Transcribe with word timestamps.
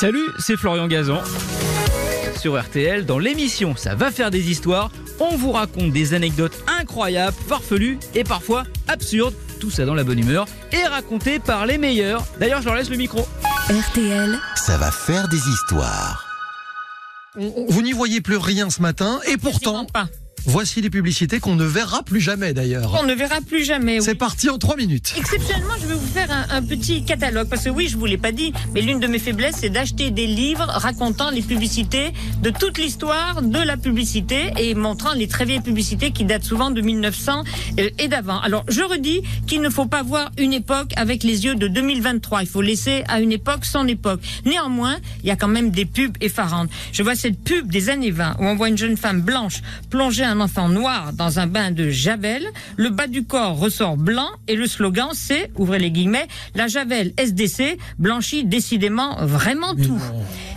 Salut, 0.00 0.30
c'est 0.38 0.56
Florian 0.56 0.88
Gazan. 0.88 1.20
Sur 2.34 2.58
RTL, 2.58 3.04
dans 3.04 3.18
l'émission 3.18 3.76
Ça 3.76 3.94
va 3.94 4.10
faire 4.10 4.30
des 4.30 4.50
histoires, 4.50 4.90
on 5.18 5.36
vous 5.36 5.52
raconte 5.52 5.92
des 5.92 6.14
anecdotes 6.14 6.56
incroyables, 6.80 7.36
farfelues 7.46 7.98
et 8.14 8.24
parfois 8.24 8.64
absurdes, 8.88 9.34
tout 9.60 9.70
ça 9.70 9.84
dans 9.84 9.92
la 9.92 10.02
bonne 10.02 10.18
humeur, 10.18 10.46
et 10.72 10.82
racontées 10.84 11.38
par 11.38 11.66
les 11.66 11.76
meilleurs. 11.76 12.24
D'ailleurs, 12.38 12.62
je 12.62 12.66
leur 12.68 12.76
laisse 12.76 12.88
le 12.88 12.96
micro. 12.96 13.28
RTL, 13.68 14.38
Ça 14.56 14.78
va 14.78 14.90
faire 14.90 15.28
des 15.28 15.36
histoires. 15.36 16.26
Vous 17.36 17.82
n'y 17.82 17.92
voyez 17.92 18.22
plus 18.22 18.38
rien 18.38 18.70
ce 18.70 18.80
matin 18.80 19.20
et 19.30 19.36
pourtant, 19.36 19.84
pas. 19.84 20.08
Voici 20.46 20.80
les 20.80 20.90
publicités 20.90 21.40
qu'on 21.40 21.54
ne 21.54 21.64
verra 21.64 22.02
plus 22.02 22.20
jamais 22.20 22.52
d'ailleurs. 22.52 22.98
On 23.00 23.04
ne 23.06 23.14
verra 23.14 23.40
plus 23.40 23.64
jamais. 23.64 23.98
oui. 23.98 24.04
C'est 24.04 24.14
parti 24.14 24.48
en 24.48 24.58
trois 24.58 24.76
minutes. 24.76 25.14
Exceptionnellement, 25.16 25.74
je 25.80 25.86
vais 25.86 25.94
vous 25.94 26.06
faire 26.06 26.30
un, 26.30 26.56
un 26.56 26.62
petit 26.62 27.04
catalogue 27.04 27.48
parce 27.48 27.64
que 27.64 27.70
oui, 27.70 27.88
je 27.88 27.96
vous 27.96 28.06
l'ai 28.06 28.18
pas 28.18 28.32
dit, 28.32 28.52
mais 28.74 28.80
l'une 28.82 29.00
de 29.00 29.06
mes 29.06 29.18
faiblesses, 29.18 29.56
c'est 29.60 29.70
d'acheter 29.70 30.10
des 30.10 30.26
livres 30.26 30.66
racontant 30.68 31.30
les 31.30 31.42
publicités 31.42 32.12
de 32.42 32.50
toute 32.50 32.78
l'histoire 32.78 33.42
de 33.42 33.58
la 33.58 33.76
publicité 33.76 34.52
et 34.58 34.74
montrant 34.74 35.12
les 35.14 35.28
très 35.28 35.44
vieilles 35.44 35.60
publicités 35.60 36.10
qui 36.10 36.24
datent 36.24 36.44
souvent 36.44 36.70
de 36.70 36.80
1900 36.80 37.44
et 37.78 37.94
et 37.98 38.08
d'avant. 38.08 38.40
Alors, 38.40 38.64
je 38.68 38.80
redis 38.82 39.22
qu'il 39.46 39.60
ne 39.60 39.68
faut 39.68 39.86
pas 39.86 40.02
voir 40.02 40.30
une 40.38 40.52
époque 40.52 40.92
avec 40.96 41.22
les 41.22 41.44
yeux 41.44 41.54
de 41.54 41.68
2023. 41.68 42.42
Il 42.42 42.48
faut 42.48 42.62
laisser 42.62 43.04
à 43.08 43.20
une 43.20 43.32
époque 43.32 43.64
son 43.64 43.86
époque. 43.88 44.20
Néanmoins, 44.46 44.96
il 45.22 45.28
y 45.28 45.30
a 45.30 45.36
quand 45.36 45.48
même 45.48 45.70
des 45.70 45.84
pubs 45.84 46.16
effarantes. 46.20 46.70
Je 46.92 47.02
vois 47.02 47.14
cette 47.14 47.38
pub 47.42 47.70
des 47.70 47.90
années 47.90 48.10
20 48.10 48.36
où 48.38 48.44
on 48.44 48.54
voit 48.56 48.68
une 48.68 48.78
jeune 48.78 48.96
femme 48.96 49.20
blanche 49.20 49.60
plonger 49.90 50.24
un 50.30 50.40
enfant 50.40 50.68
noir 50.68 51.12
dans 51.12 51.40
un 51.40 51.46
bain 51.46 51.72
de 51.72 51.90
javel. 51.90 52.46
Le 52.76 52.88
bas 52.90 53.08
du 53.08 53.24
corps 53.24 53.58
ressort 53.58 53.96
blanc 53.96 54.28
et 54.46 54.54
le 54.54 54.66
slogan 54.66 55.08
c'est, 55.12 55.50
ouvrez 55.56 55.80
les 55.80 55.90
guillemets, 55.90 56.28
la 56.54 56.68
javel 56.68 57.12
SDC 57.18 57.78
blanchit 57.98 58.44
décidément 58.44 59.16
vraiment 59.26 59.74
tout. 59.74 60.00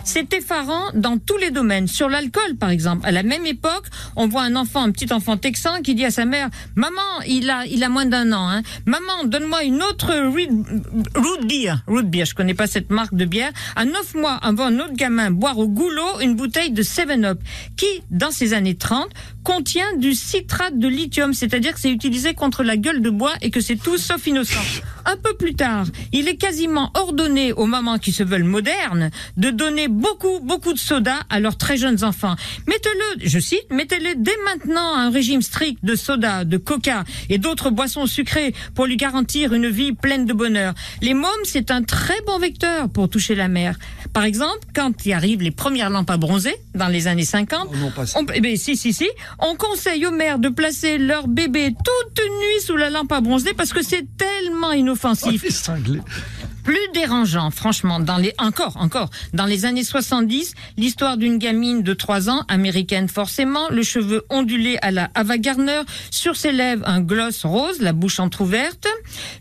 C'est 0.04 0.32
effarant 0.34 0.90
dans 0.94 1.18
tous 1.18 1.36
les 1.38 1.50
domaines. 1.50 1.88
Sur 1.88 2.08
l'alcool, 2.08 2.56
par 2.58 2.70
exemple, 2.70 3.06
à 3.06 3.12
la 3.12 3.22
même 3.22 3.46
époque, 3.46 3.86
on 4.16 4.28
voit 4.28 4.42
un 4.42 4.54
enfant, 4.54 4.82
un 4.82 4.90
petit 4.90 5.12
enfant 5.12 5.36
texan, 5.36 5.80
qui 5.82 5.94
dit 5.94 6.04
à 6.04 6.10
sa 6.10 6.24
mère 6.24 6.50
"Maman, 6.76 7.00
il 7.26 7.48
a, 7.50 7.64
il 7.66 7.82
a 7.82 7.88
moins 7.88 8.06
d'un 8.06 8.32
an. 8.32 8.48
Hein. 8.48 8.62
Maman, 8.86 9.24
donne-moi 9.24 9.64
une 9.64 9.82
autre 9.82 10.12
root, 10.28 11.46
beer. 11.46 11.82
Root 11.86 12.02
beer, 12.02 12.24
je 12.26 12.34
connais 12.34 12.54
pas 12.54 12.66
cette 12.66 12.90
marque 12.90 13.14
de 13.14 13.24
bière. 13.24 13.50
À 13.76 13.84
neuf 13.84 14.14
mois, 14.14 14.38
on 14.42 14.52
voit 14.54 14.66
un 14.66 14.78
autre 14.78 14.94
gamin 14.94 15.30
boire 15.30 15.58
au 15.58 15.68
goulot 15.68 16.20
une 16.20 16.36
bouteille 16.36 16.70
de 16.70 16.82
7-Up, 16.82 17.40
qui, 17.76 17.86
dans 18.10 18.30
ces 18.30 18.52
années 18.52 18.76
30, 18.76 19.08
contient 19.42 19.96
du 19.96 20.14
citrate 20.14 20.78
de 20.78 20.88
lithium, 20.88 21.34
c'est-à-dire 21.34 21.74
que 21.74 21.80
c'est 21.80 21.90
utilisé 21.90 22.34
contre 22.34 22.62
la 22.62 22.76
gueule 22.76 23.02
de 23.02 23.10
bois 23.10 23.32
et 23.42 23.50
que 23.50 23.60
c'est 23.60 23.76
tout 23.76 23.98
sauf 23.98 24.26
innocent. 24.26 24.60
Un 25.06 25.16
peu 25.16 25.34
plus 25.34 25.54
tard, 25.54 25.86
il 26.12 26.28
est 26.28 26.36
quasiment 26.36 26.90
ordonné 26.94 27.52
aux 27.52 27.66
mamans 27.66 27.98
qui 27.98 28.12
se 28.12 28.22
veulent 28.22 28.44
modernes 28.44 29.10
de 29.36 29.50
donner 29.50 29.88
beaucoup, 29.88 30.40
beaucoup 30.40 30.72
de 30.72 30.78
soda 30.78 31.16
à 31.30 31.40
leurs 31.40 31.56
très 31.56 31.76
jeunes 31.76 32.04
enfants. 32.04 32.36
Mettez-le, 32.66 33.26
je 33.26 33.38
cite, 33.38 33.70
mettez-le 33.70 34.14
dès 34.16 34.36
maintenant 34.44 34.94
à 34.94 35.00
un 35.00 35.10
régime 35.10 35.42
strict 35.42 35.84
de 35.84 35.94
soda, 35.94 36.44
de 36.44 36.56
coca 36.56 37.04
et 37.28 37.38
d'autres 37.38 37.70
boissons 37.70 38.06
sucrées 38.06 38.54
pour 38.74 38.86
lui 38.86 38.96
garantir 38.96 39.52
une 39.52 39.68
vie 39.68 39.92
pleine 39.92 40.26
de 40.26 40.32
bonheur. 40.32 40.74
Les 41.02 41.14
mômes, 41.14 41.30
c'est 41.44 41.70
un 41.70 41.82
très 41.82 42.20
bon 42.26 42.38
vecteur 42.38 42.88
pour 42.88 43.08
toucher 43.08 43.34
la 43.34 43.48
mer. 43.48 43.78
Par 44.12 44.24
exemple, 44.24 44.60
quand 44.74 45.04
il 45.04 45.12
arrive 45.12 45.42
les 45.42 45.50
premières 45.50 45.90
lampes 45.90 46.10
à 46.10 46.16
bronzer, 46.16 46.54
dans 46.74 46.88
les 46.88 47.06
années 47.06 47.24
50, 47.24 47.54
Oh 47.70 47.76
non, 47.76 47.92
on, 48.16 48.26
eh 48.34 48.40
ben, 48.40 48.56
si, 48.56 48.76
si, 48.76 48.92
si. 48.92 49.08
On 49.38 49.54
conseille 49.56 50.06
aux 50.06 50.10
mères 50.10 50.38
de 50.38 50.48
placer 50.48 50.98
leur 50.98 51.28
bébé 51.28 51.72
toute 51.72 52.18
nuit 52.24 52.62
sous 52.62 52.76
la 52.76 52.90
lampe 52.90 53.12
à 53.12 53.20
bronzer 53.20 53.54
parce 53.54 53.72
que 53.72 53.82
c'est 53.82 54.06
tellement 54.16 54.72
inoffensif. 54.94 55.68
Oh. 55.68 56.43
Plus 56.64 56.78
dérangeant, 56.94 57.50
franchement, 57.50 58.00
dans 58.00 58.16
les, 58.16 58.32
encore, 58.38 58.76
encore, 58.78 59.10
dans 59.34 59.44
les 59.44 59.66
années 59.66 59.84
70, 59.84 60.54
l'histoire 60.78 61.16
d'une 61.18 61.36
gamine 61.38 61.82
de 61.82 61.92
3 61.92 62.30
ans, 62.30 62.42
américaine 62.48 63.06
forcément, 63.08 63.68
le 63.68 63.82
cheveu 63.82 64.24
ondulé 64.30 64.78
à 64.80 64.90
la 64.90 65.10
Ava 65.14 65.36
Gardner, 65.38 65.82
sur 66.10 66.36
ses 66.36 66.52
lèvres 66.52 66.86
un 66.88 67.00
gloss 67.02 67.44
rose, 67.44 67.80
la 67.80 67.92
bouche 67.92 68.18
entrouverte. 68.18 68.86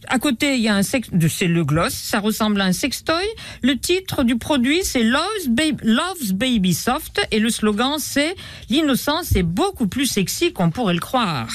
À 0.08 0.20
côté, 0.20 0.56
il 0.58 0.62
y 0.64 0.68
a 0.68 0.76
un 0.76 0.84
sex, 0.84 1.08
de- 1.14 1.28
c'est 1.30 1.48
le 1.48 1.64
gloss, 1.64 1.94
ça 1.94 2.20
ressemble 2.20 2.60
à 2.60 2.66
un 2.66 2.74
sextoy. 2.74 3.24
Le 3.62 3.78
titre 3.80 4.24
du 4.24 4.38
produit, 4.38 4.82
c'est 4.84 5.04
Love's 5.04 5.48
Baby, 5.48 5.78
Love's 5.84 6.34
Baby 6.34 6.74
Soft, 6.74 7.26
et 7.32 7.40
le 7.40 7.50
slogan, 7.50 7.96
c'est 8.00 8.36
l'innocence 8.70 9.36
est 9.36 9.44
beaucoup 9.44 9.88
plus 9.88 10.08
sexy 10.08 10.52
qu'on 10.52 10.72
pourrait 10.72 10.94
le 10.94 11.00
croire. 11.00 11.48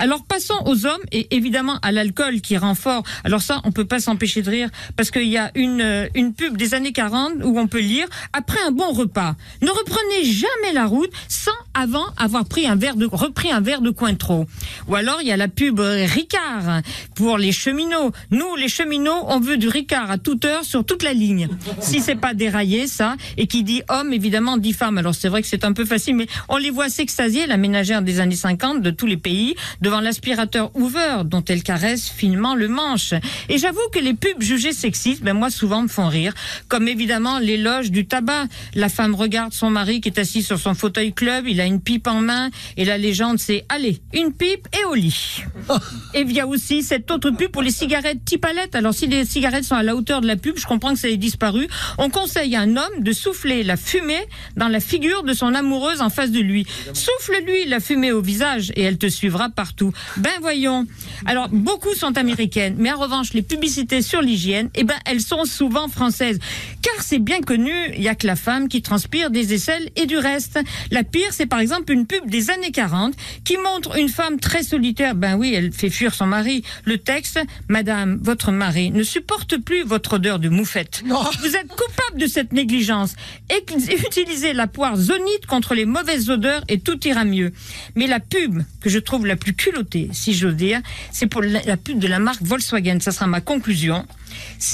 Alors 0.00 0.24
passons 0.24 0.58
aux 0.66 0.84
hommes 0.86 1.00
et 1.12 1.34
évidemment 1.36 1.78
à 1.82 1.92
l'alcool 1.92 2.40
qui 2.40 2.56
rend 2.56 2.74
fort. 2.74 3.04
Alors 3.22 3.40
ça, 3.42 3.60
on 3.64 3.70
peut 3.70 3.84
pas 3.84 4.00
s'empêcher 4.00 4.42
de 4.42 4.50
rire 4.50 4.68
parce 4.96 5.10
qu'il 5.12 5.28
y 5.28 5.38
a 5.38 5.50
une 5.54 5.80
euh, 5.80 6.08
une 6.14 6.34
pub 6.34 6.56
des 6.56 6.74
années 6.74 6.92
40 6.92 7.34
où 7.44 7.58
on 7.58 7.66
peut 7.66 7.80
lire 7.80 8.06
après 8.32 8.58
un 8.66 8.72
bon 8.72 8.92
repas, 8.92 9.36
ne 9.60 9.68
reprenez 9.68 10.24
jamais 10.24 10.72
la 10.72 10.86
route 10.86 11.10
sans 11.28 11.50
avant 11.74 12.06
avoir 12.16 12.44
pris 12.44 12.66
un 12.66 12.76
verre 12.76 12.96
de 12.96 13.06
repris 13.10 13.52
un 13.52 13.60
verre 13.60 13.80
de 13.80 13.90
Cointreau. 13.90 14.46
Ou 14.88 14.94
alors 14.94 15.18
il 15.20 15.28
y 15.28 15.32
a 15.32 15.36
la 15.36 15.48
pub 15.48 15.80
Ricard 15.80 16.82
pour 17.14 17.38
les 17.38 17.52
cheminots. 17.52 18.12
Nous 18.30 18.56
les 18.56 18.68
cheminots, 18.68 19.24
on 19.28 19.40
veut 19.40 19.56
du 19.56 19.68
Ricard 19.68 20.10
à 20.10 20.18
toute 20.18 20.44
heure 20.44 20.64
sur 20.64 20.84
toute 20.84 21.02
la 21.02 21.12
ligne. 21.12 21.48
Si 21.80 22.00
c'est 22.00 22.16
pas 22.16 22.34
déraillé 22.34 22.86
ça 22.86 23.16
et 23.36 23.46
qui 23.46 23.62
dit 23.62 23.82
homme 23.88 24.12
évidemment 24.12 24.56
dit 24.56 24.72
femme. 24.72 24.98
Alors 24.98 25.14
c'est 25.14 25.28
vrai 25.28 25.42
que 25.42 25.48
c'est 25.48 25.64
un 25.64 25.72
peu 25.72 25.84
facile 25.84 26.16
mais 26.16 26.26
on 26.48 26.56
les 26.56 26.70
voit 26.70 26.88
s'extasier 26.88 27.46
la 27.46 27.56
ménagère 27.56 28.02
des 28.02 28.20
années 28.20 28.34
50 28.34 28.82
de 28.82 28.90
tous 28.90 29.06
les 29.06 29.16
pays 29.16 29.54
devant 29.80 30.00
l'aspirateur 30.00 30.70
Hoover 30.74 31.22
dont 31.24 31.44
elle 31.48 31.62
caresse 31.62 32.08
finement 32.08 32.54
le 32.54 32.68
manche. 32.68 33.14
Et 33.48 33.58
j'avoue 33.58 33.88
que 33.92 33.98
les 33.98 34.14
pubs 34.14 34.40
jugées 34.40 34.72
sexistes, 35.02 35.24
ben 35.24 35.34
moi 35.34 35.50
souvent 35.50 35.82
me 35.82 35.88
font 35.88 36.08
rire, 36.08 36.32
comme 36.68 36.86
évidemment 36.86 37.38
l'éloge 37.38 37.90
du 37.90 38.06
tabac. 38.06 38.44
La 38.74 38.88
femme 38.88 39.14
regarde 39.14 39.52
son 39.52 39.70
mari 39.70 40.00
qui 40.00 40.08
est 40.08 40.18
assis 40.18 40.42
sur 40.42 40.58
son 40.58 40.74
fauteuil 40.74 41.12
club, 41.12 41.46
il 41.48 41.60
a 41.60 41.66
une 41.66 41.80
pipe 41.80 42.06
en 42.06 42.20
main 42.20 42.50
et 42.76 42.84
la 42.84 42.98
légende 42.98 43.38
c'est 43.38 43.64
allez, 43.68 44.00
une 44.12 44.32
pipe 44.32 44.68
et 44.80 44.84
au 44.84 44.94
lit. 44.94 45.42
Et 46.14 46.20
il 46.20 46.32
y 46.32 46.40
a 46.40 46.46
aussi 46.46 46.82
cette 46.82 47.10
autre 47.10 47.30
pub 47.30 47.50
pour 47.50 47.62
les 47.62 47.70
cigarettes 47.70 48.24
Tipalette. 48.24 48.74
Alors 48.74 48.92
si 48.94 49.06
les 49.06 49.24
cigarettes 49.24 49.64
sont 49.64 49.74
à 49.74 49.82
la 49.82 49.96
hauteur 49.96 50.20
de 50.20 50.26
la 50.26 50.36
pub, 50.36 50.58
je 50.58 50.66
comprends 50.66 50.92
que 50.92 50.98
ça 50.98 51.08
ait 51.08 51.16
disparu. 51.16 51.66
On 51.98 52.10
conseille 52.10 52.54
à 52.54 52.60
un 52.60 52.76
homme 52.76 53.00
de 53.00 53.12
souffler 53.12 53.62
la 53.62 53.76
fumée 53.76 54.24
dans 54.56 54.68
la 54.68 54.80
figure 54.80 55.22
de 55.22 55.32
son 55.32 55.54
amoureuse 55.54 56.00
en 56.00 56.10
face 56.10 56.30
de 56.30 56.40
lui. 56.40 56.66
Souffle-lui 56.92 57.66
la 57.66 57.80
fumée 57.80 58.12
au 58.12 58.20
visage 58.20 58.72
et 58.76 58.82
elle 58.82 58.98
te 58.98 59.08
suivra 59.08 59.48
partout. 59.48 59.92
Ben 60.18 60.30
voyons. 60.40 60.86
Alors 61.24 61.48
beaucoup 61.48 61.94
sont 61.94 62.16
américaines, 62.18 62.76
mais 62.78 62.92
en 62.92 62.98
revanche 62.98 63.32
les 63.32 63.42
publicités 63.42 64.02
sur 64.02 64.20
l'hygiène, 64.20 64.70
eh 64.74 64.84
ben 64.84 64.91
elles 65.06 65.20
sont 65.20 65.44
souvent 65.44 65.88
françaises. 65.88 66.38
Car 66.82 67.02
c'est 67.02 67.18
bien 67.18 67.40
connu, 67.40 67.72
il 67.94 68.02
y 68.02 68.08
a 68.08 68.14
que 68.14 68.26
la 68.26 68.36
femme 68.36 68.68
qui 68.68 68.82
transpire 68.82 69.30
des 69.30 69.54
aisselles 69.54 69.90
et 69.96 70.06
du 70.06 70.16
reste. 70.16 70.58
La 70.90 71.04
pire, 71.04 71.28
c'est 71.32 71.46
par 71.46 71.60
exemple 71.60 71.92
une 71.92 72.06
pub 72.06 72.28
des 72.28 72.50
années 72.50 72.72
40 72.72 73.14
qui 73.44 73.56
montre 73.56 73.96
une 73.96 74.08
femme 74.08 74.40
très 74.40 74.62
solitaire. 74.62 75.14
Ben 75.14 75.36
oui, 75.36 75.54
elle 75.54 75.72
fait 75.72 75.90
fuir 75.90 76.14
son 76.14 76.26
mari. 76.26 76.62
Le 76.84 76.98
texte, 76.98 77.40
Madame, 77.68 78.18
votre 78.22 78.52
mari 78.52 78.90
ne 78.90 79.02
supporte 79.02 79.58
plus 79.58 79.82
votre 79.84 80.14
odeur 80.14 80.38
de 80.38 80.48
moufette. 80.48 81.02
Vous 81.40 81.56
êtes 81.56 81.68
coupable 81.68 82.20
de 82.20 82.26
cette 82.26 82.52
négligence. 82.52 83.14
Et 83.50 83.64
utilisez 84.06 84.52
la 84.52 84.66
poire 84.66 84.96
zonite 84.96 85.46
contre 85.46 85.74
les 85.74 85.84
mauvaises 85.84 86.30
odeurs 86.30 86.62
et 86.68 86.80
tout 86.80 87.06
ira 87.06 87.24
mieux. 87.24 87.52
Mais 87.94 88.06
la 88.06 88.20
pub 88.20 88.62
que 88.80 88.90
je 88.90 88.98
trouve 88.98 89.26
la 89.26 89.36
plus 89.36 89.54
culottée, 89.54 90.08
si 90.12 90.34
j'ose 90.34 90.54
dire, 90.54 90.80
c'est 91.12 91.26
pour 91.26 91.42
la, 91.42 91.62
la 91.62 91.76
pub 91.76 91.98
de 91.98 92.06
la 92.06 92.18
marque 92.18 92.42
Volkswagen. 92.42 92.98
Ça 93.00 93.12
sera 93.12 93.26
ma 93.26 93.40
conclusion. 93.40 94.06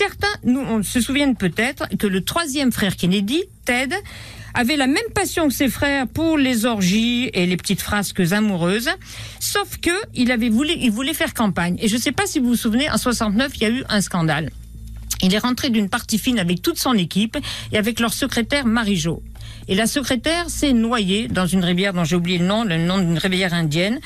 Certains 0.09 0.41
nous 0.45 0.61
on 0.61 0.83
se 0.83 1.03
souviennent 1.03 1.37
peut-être 1.37 1.87
que 1.99 2.07
le 2.07 2.25
troisième 2.25 2.73
frère 2.73 2.97
Kennedy, 2.97 3.43
Ted, 3.67 3.95
avait 4.55 4.77
la 4.77 4.87
même 4.87 4.97
passion 5.15 5.49
que 5.49 5.53
ses 5.53 5.69
frères 5.69 6.09
pour 6.09 6.39
les 6.39 6.65
orgies 6.65 7.29
et 7.35 7.45
les 7.45 7.59
petites 7.59 7.83
frasques 7.83 8.33
amoureuses, 8.33 8.89
sauf 9.39 9.77
que 9.77 9.91
il 10.15 10.33
avait 10.33 10.49
voulu, 10.49 10.89
voulait 10.89 11.13
faire 11.13 11.35
campagne. 11.35 11.77
Et 11.83 11.89
je 11.89 11.97
ne 11.97 12.01
sais 12.01 12.13
pas 12.13 12.25
si 12.25 12.39
vous 12.39 12.49
vous 12.49 12.57
souvenez, 12.57 12.89
en 12.89 12.97
69, 12.97 13.53
il 13.57 13.63
y 13.63 13.67
a 13.67 13.71
eu 13.71 13.85
un 13.91 14.01
scandale. 14.01 14.51
Il 15.21 15.35
est 15.35 15.39
rentré 15.39 15.69
d'une 15.69 15.91
partie 15.91 16.19
fine 16.19 16.39
avec 16.39 16.63
toute 16.63 16.79
son 16.79 16.95
équipe 16.95 17.37
et 17.73 17.77
avec 17.77 18.01
leur 18.01 18.15
secrétaire 18.15 18.65
Marie-Jo. 18.65 19.23
Et 19.69 19.75
la 19.75 19.87
secrétaire 19.87 20.49
s'est 20.49 20.73
noyée 20.73 21.29
dans 21.29 21.47
une 21.47 21.63
rivière 21.63 21.93
dont 21.93 22.05
j'ai 22.05 22.17
oublié 22.17 22.39
le 22.39 22.47
nom, 22.47 22.65
le 22.65 22.79
nom 22.79 22.97
d'une 22.97 23.19
rivière 23.19 23.53
indienne. 23.53 24.01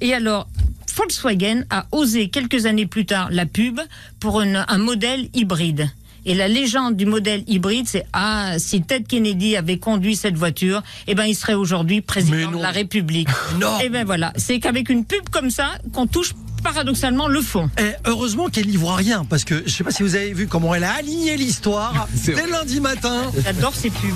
Et 0.00 0.14
alors, 0.14 0.48
Volkswagen 0.96 1.64
a 1.70 1.86
osé 1.92 2.28
quelques 2.28 2.66
années 2.66 2.86
plus 2.86 3.06
tard 3.06 3.28
la 3.30 3.46
pub 3.46 3.80
pour 4.20 4.40
une- 4.40 4.64
un 4.68 4.78
modèle 4.78 5.28
hybride. 5.34 5.88
Et 6.26 6.34
la 6.34 6.48
légende 6.48 6.96
du 6.96 7.04
modèle 7.04 7.44
hybride, 7.46 7.86
c'est 7.86 8.06
ah 8.14 8.54
si 8.58 8.80
Ted 8.80 9.04
Kennedy 9.06 9.56
avait 9.56 9.76
conduit 9.78 10.16
cette 10.16 10.36
voiture, 10.36 10.82
eh 11.06 11.14
ben 11.14 11.24
il 11.24 11.34
serait 11.34 11.52
aujourd'hui 11.54 12.00
président 12.00 12.50
de 12.50 12.62
la 12.62 12.70
République. 12.70 13.28
Non. 13.60 13.78
Et 13.80 13.90
ben 13.90 14.06
voilà, 14.06 14.32
c'est 14.36 14.58
qu'avec 14.58 14.88
une 14.88 15.04
pub 15.04 15.28
comme 15.30 15.50
ça 15.50 15.72
qu'on 15.92 16.06
touche 16.06 16.32
paradoxalement 16.62 17.28
le 17.28 17.42
fond. 17.42 17.68
Et 17.78 17.92
heureusement 18.06 18.48
qu'elle 18.48 18.68
n'y 18.68 18.76
voit 18.78 18.96
rien, 18.96 19.26
parce 19.26 19.44
que 19.44 19.62
je 19.66 19.70
sais 19.70 19.84
pas 19.84 19.90
si 19.90 20.02
vous 20.02 20.14
avez 20.14 20.32
vu 20.32 20.46
comment 20.46 20.74
elle 20.74 20.84
a 20.84 20.92
aligné 20.94 21.36
l'histoire 21.36 22.08
dès 22.24 22.46
lundi 22.46 22.80
matin. 22.80 23.30
J'adore 23.44 23.74
ces 23.74 23.90
pubs. 23.90 24.14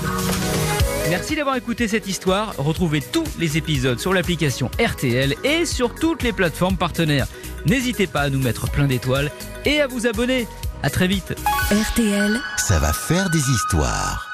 Merci 1.10 1.36
d'avoir 1.36 1.56
écouté 1.56 1.88
cette 1.88 2.06
histoire. 2.06 2.54
Retrouvez 2.58 3.00
tous 3.00 3.24
les 3.38 3.56
épisodes 3.56 3.98
sur 3.98 4.12
l'application 4.12 4.70
RTL 4.78 5.34
et 5.42 5.64
sur 5.64 5.94
toutes 5.94 6.22
les 6.22 6.32
plateformes 6.32 6.76
partenaires. 6.76 7.26
N'hésitez 7.66 8.06
pas 8.06 8.22
à 8.22 8.30
nous 8.30 8.40
mettre 8.40 8.70
plein 8.70 8.86
d'étoiles 8.86 9.30
et 9.64 9.80
à 9.80 9.86
vous 9.86 10.06
abonner. 10.06 10.46
À 10.82 10.90
très 10.90 11.08
vite. 11.08 11.34
RTL. 11.70 12.40
Ça 12.58 12.78
va 12.78 12.92
faire 12.92 13.30
des 13.30 13.38
histoires. 13.38 14.27